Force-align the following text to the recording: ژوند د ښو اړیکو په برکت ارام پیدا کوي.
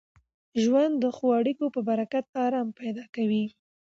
ژوند 0.63 0.93
د 0.99 1.05
ښو 1.15 1.27
اړیکو 1.39 1.65
په 1.75 1.79
برکت 1.89 2.25
ارام 2.45 2.67
پیدا 2.79 3.05
کوي. 3.15 3.45